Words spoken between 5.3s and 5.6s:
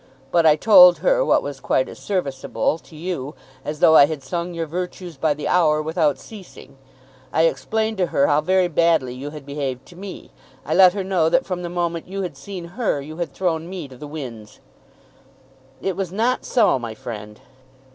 the